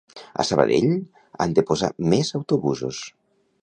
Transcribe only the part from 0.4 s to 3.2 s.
A Sabadell han de posar més autobusos